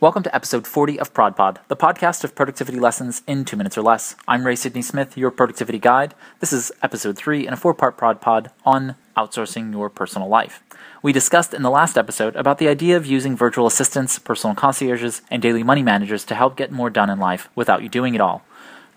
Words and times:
Welcome 0.00 0.22
to 0.22 0.34
episode 0.34 0.66
40 0.66 0.98
of 0.98 1.12
ProdPod, 1.12 1.58
the 1.68 1.76
podcast 1.76 2.24
of 2.24 2.34
productivity 2.34 2.78
lessons 2.80 3.20
in 3.26 3.44
two 3.44 3.58
minutes 3.58 3.76
or 3.76 3.82
less. 3.82 4.16
I'm 4.26 4.46
Ray 4.46 4.56
Sidney 4.56 4.80
Smith, 4.80 5.14
your 5.14 5.30
productivity 5.30 5.78
guide. 5.78 6.14
This 6.38 6.54
is 6.54 6.72
episode 6.82 7.18
3 7.18 7.46
in 7.46 7.52
a 7.52 7.56
four 7.58 7.74
part 7.74 7.98
ProdPod 7.98 8.50
on 8.64 8.94
outsourcing 9.14 9.72
your 9.72 9.90
personal 9.90 10.26
life. 10.26 10.62
We 11.02 11.12
discussed 11.12 11.52
in 11.52 11.60
the 11.60 11.68
last 11.68 11.98
episode 11.98 12.34
about 12.34 12.56
the 12.56 12.68
idea 12.68 12.96
of 12.96 13.04
using 13.04 13.36
virtual 13.36 13.66
assistants, 13.66 14.18
personal 14.18 14.56
concierges, 14.56 15.20
and 15.30 15.42
daily 15.42 15.62
money 15.62 15.82
managers 15.82 16.24
to 16.24 16.34
help 16.34 16.56
get 16.56 16.72
more 16.72 16.88
done 16.88 17.10
in 17.10 17.18
life 17.18 17.50
without 17.54 17.82
you 17.82 17.90
doing 17.90 18.14
it 18.14 18.22
all. 18.22 18.42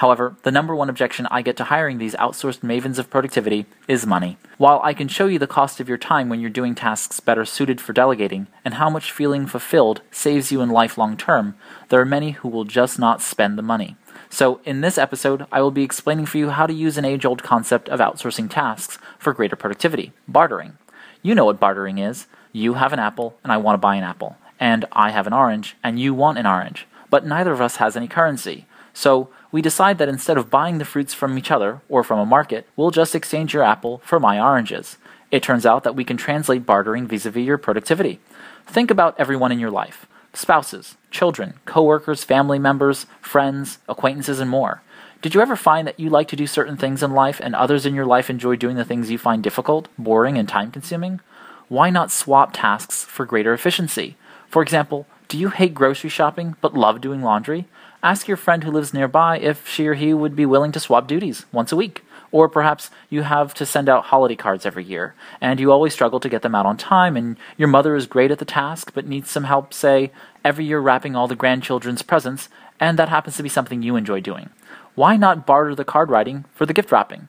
However, 0.00 0.34
the 0.44 0.50
number 0.50 0.74
one 0.74 0.88
objection 0.88 1.26
I 1.30 1.42
get 1.42 1.58
to 1.58 1.64
hiring 1.64 1.98
these 1.98 2.14
outsourced 2.14 2.60
mavens 2.60 2.98
of 2.98 3.10
productivity 3.10 3.66
is 3.86 4.06
money. 4.06 4.38
While 4.56 4.80
I 4.82 4.94
can 4.94 5.08
show 5.08 5.26
you 5.26 5.38
the 5.38 5.46
cost 5.46 5.78
of 5.78 5.90
your 5.90 5.98
time 5.98 6.30
when 6.30 6.40
you're 6.40 6.48
doing 6.48 6.74
tasks 6.74 7.20
better 7.20 7.44
suited 7.44 7.82
for 7.82 7.92
delegating 7.92 8.46
and 8.64 8.74
how 8.74 8.88
much 8.88 9.12
feeling 9.12 9.46
fulfilled 9.46 10.00
saves 10.10 10.50
you 10.50 10.62
in 10.62 10.70
life 10.70 10.96
long 10.96 11.18
term, 11.18 11.54
there 11.90 12.00
are 12.00 12.06
many 12.06 12.30
who 12.30 12.48
will 12.48 12.64
just 12.64 12.98
not 12.98 13.20
spend 13.20 13.58
the 13.58 13.62
money. 13.62 13.94
So, 14.30 14.62
in 14.64 14.80
this 14.80 14.96
episode, 14.96 15.44
I 15.52 15.60
will 15.60 15.70
be 15.70 15.84
explaining 15.84 16.24
for 16.24 16.38
you 16.38 16.48
how 16.48 16.66
to 16.66 16.72
use 16.72 16.96
an 16.96 17.04
age 17.04 17.26
old 17.26 17.42
concept 17.42 17.90
of 17.90 18.00
outsourcing 18.00 18.48
tasks 18.48 18.96
for 19.18 19.34
greater 19.34 19.54
productivity 19.54 20.14
bartering. 20.26 20.78
You 21.20 21.34
know 21.34 21.44
what 21.44 21.60
bartering 21.60 21.98
is. 21.98 22.26
You 22.52 22.72
have 22.74 22.94
an 22.94 23.00
apple, 23.00 23.36
and 23.44 23.52
I 23.52 23.58
want 23.58 23.74
to 23.74 23.86
buy 23.86 23.96
an 23.96 24.04
apple. 24.04 24.38
And 24.58 24.86
I 24.92 25.10
have 25.10 25.26
an 25.26 25.34
orange, 25.34 25.76
and 25.84 26.00
you 26.00 26.14
want 26.14 26.38
an 26.38 26.46
orange. 26.46 26.86
But 27.10 27.26
neither 27.26 27.52
of 27.52 27.60
us 27.60 27.76
has 27.76 27.98
any 27.98 28.08
currency. 28.08 28.64
So, 28.92 29.28
we 29.52 29.62
decide 29.62 29.98
that 29.98 30.08
instead 30.08 30.38
of 30.38 30.50
buying 30.50 30.78
the 30.78 30.84
fruits 30.84 31.12
from 31.12 31.36
each 31.36 31.50
other 31.50 31.80
or 31.88 32.04
from 32.04 32.18
a 32.18 32.26
market, 32.26 32.66
we'll 32.76 32.90
just 32.90 33.14
exchange 33.14 33.52
your 33.52 33.62
apple 33.62 34.00
for 34.04 34.20
my 34.20 34.40
oranges. 34.40 34.96
It 35.30 35.42
turns 35.42 35.66
out 35.66 35.84
that 35.84 35.96
we 35.96 36.04
can 36.04 36.16
translate 36.16 36.66
bartering 36.66 37.06
vis 37.06 37.26
a 37.26 37.30
vis 37.30 37.46
your 37.46 37.58
productivity. 37.58 38.20
Think 38.66 38.90
about 38.90 39.14
everyone 39.18 39.52
in 39.52 39.58
your 39.58 39.70
life 39.70 40.06
spouses, 40.32 40.96
children, 41.10 41.54
coworkers, 41.64 42.22
family 42.22 42.58
members, 42.58 43.06
friends, 43.20 43.78
acquaintances, 43.88 44.38
and 44.38 44.48
more. 44.48 44.82
Did 45.22 45.34
you 45.34 45.40
ever 45.40 45.56
find 45.56 45.86
that 45.86 45.98
you 45.98 46.08
like 46.08 46.28
to 46.28 46.36
do 46.36 46.46
certain 46.46 46.76
things 46.76 47.02
in 47.02 47.12
life 47.12 47.40
and 47.42 47.54
others 47.54 47.84
in 47.84 47.94
your 47.94 48.06
life 48.06 48.30
enjoy 48.30 48.56
doing 48.56 48.76
the 48.76 48.84
things 48.84 49.10
you 49.10 49.18
find 49.18 49.42
difficult, 49.42 49.88
boring, 49.98 50.38
and 50.38 50.48
time 50.48 50.70
consuming? 50.70 51.20
Why 51.68 51.90
not 51.90 52.10
swap 52.10 52.52
tasks 52.52 53.04
for 53.04 53.26
greater 53.26 53.52
efficiency? 53.52 54.16
For 54.48 54.62
example, 54.62 55.06
do 55.28 55.36
you 55.36 55.50
hate 55.50 55.74
grocery 55.74 56.10
shopping 56.10 56.56
but 56.60 56.74
love 56.74 57.00
doing 57.00 57.22
laundry? 57.22 57.66
Ask 58.02 58.28
your 58.28 58.38
friend 58.38 58.64
who 58.64 58.70
lives 58.70 58.94
nearby 58.94 59.38
if 59.38 59.68
she 59.68 59.86
or 59.86 59.94
he 59.94 60.14
would 60.14 60.34
be 60.34 60.46
willing 60.46 60.72
to 60.72 60.80
swap 60.80 61.06
duties 61.06 61.44
once 61.52 61.70
a 61.70 61.76
week. 61.76 62.02
Or 62.32 62.48
perhaps 62.48 62.90
you 63.10 63.22
have 63.22 63.52
to 63.54 63.66
send 63.66 63.88
out 63.88 64.04
holiday 64.04 64.36
cards 64.36 64.64
every 64.64 64.84
year, 64.84 65.14
and 65.40 65.58
you 65.58 65.72
always 65.72 65.92
struggle 65.92 66.20
to 66.20 66.28
get 66.28 66.42
them 66.42 66.54
out 66.54 66.64
on 66.64 66.76
time, 66.76 67.16
and 67.16 67.36
your 67.56 67.68
mother 67.68 67.96
is 67.96 68.06
great 68.06 68.30
at 68.30 68.38
the 68.38 68.44
task 68.44 68.92
but 68.94 69.06
needs 69.06 69.28
some 69.28 69.44
help, 69.44 69.74
say, 69.74 70.12
every 70.44 70.64
year 70.64 70.78
wrapping 70.78 71.16
all 71.16 71.26
the 71.26 71.34
grandchildren's 71.34 72.02
presents, 72.02 72.48
and 72.78 72.98
that 72.98 73.08
happens 73.08 73.36
to 73.36 73.42
be 73.42 73.48
something 73.48 73.82
you 73.82 73.96
enjoy 73.96 74.20
doing. 74.20 74.50
Why 74.94 75.16
not 75.16 75.44
barter 75.44 75.74
the 75.74 75.84
card 75.84 76.08
writing 76.08 76.44
for 76.54 76.66
the 76.66 76.72
gift 76.72 76.92
wrapping? 76.92 77.28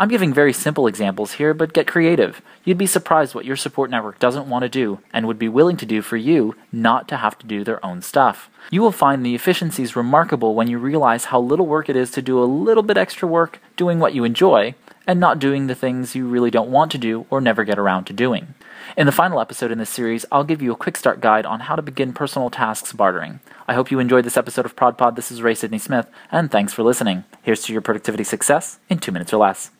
I'm 0.00 0.08
giving 0.08 0.32
very 0.32 0.54
simple 0.54 0.86
examples 0.86 1.32
here, 1.32 1.52
but 1.52 1.74
get 1.74 1.86
creative. 1.86 2.40
You'd 2.64 2.78
be 2.78 2.86
surprised 2.86 3.34
what 3.34 3.44
your 3.44 3.54
support 3.54 3.90
network 3.90 4.18
doesn't 4.18 4.48
want 4.48 4.62
to 4.62 4.68
do 4.70 5.00
and 5.12 5.26
would 5.26 5.38
be 5.38 5.46
willing 5.46 5.76
to 5.76 5.84
do 5.84 6.00
for 6.00 6.16
you 6.16 6.56
not 6.72 7.06
to 7.08 7.18
have 7.18 7.38
to 7.40 7.46
do 7.46 7.64
their 7.64 7.84
own 7.84 8.00
stuff. 8.00 8.48
You 8.70 8.80
will 8.80 8.92
find 8.92 9.26
the 9.26 9.34
efficiencies 9.34 9.94
remarkable 9.94 10.54
when 10.54 10.68
you 10.68 10.78
realize 10.78 11.26
how 11.26 11.38
little 11.38 11.66
work 11.66 11.90
it 11.90 11.96
is 11.96 12.10
to 12.12 12.22
do 12.22 12.42
a 12.42 12.48
little 12.48 12.82
bit 12.82 12.96
extra 12.96 13.28
work 13.28 13.60
doing 13.76 13.98
what 13.98 14.14
you 14.14 14.24
enjoy 14.24 14.74
and 15.06 15.20
not 15.20 15.38
doing 15.38 15.66
the 15.66 15.74
things 15.74 16.14
you 16.14 16.26
really 16.26 16.50
don't 16.50 16.70
want 16.70 16.90
to 16.92 16.98
do 16.98 17.26
or 17.28 17.42
never 17.42 17.62
get 17.62 17.78
around 17.78 18.04
to 18.04 18.14
doing. 18.14 18.54
In 18.96 19.04
the 19.04 19.12
final 19.12 19.38
episode 19.38 19.70
in 19.70 19.76
this 19.76 19.90
series, 19.90 20.24
I'll 20.32 20.44
give 20.44 20.62
you 20.62 20.72
a 20.72 20.76
quick 20.76 20.96
start 20.96 21.20
guide 21.20 21.44
on 21.44 21.60
how 21.60 21.76
to 21.76 21.82
begin 21.82 22.14
personal 22.14 22.48
tasks 22.48 22.94
bartering. 22.94 23.40
I 23.68 23.74
hope 23.74 23.90
you 23.90 23.98
enjoyed 23.98 24.24
this 24.24 24.38
episode 24.38 24.64
of 24.64 24.76
ProdPod. 24.76 25.16
This 25.16 25.30
is 25.30 25.42
Ray 25.42 25.54
Sidney 25.54 25.78
Smith, 25.78 26.06
and 26.32 26.50
thanks 26.50 26.72
for 26.72 26.84
listening. 26.84 27.24
Here's 27.42 27.62
to 27.64 27.74
your 27.74 27.82
productivity 27.82 28.24
success 28.24 28.78
in 28.88 28.98
two 28.98 29.12
minutes 29.12 29.34
or 29.34 29.36
less. 29.36 29.70